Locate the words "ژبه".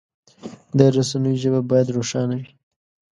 1.43-1.61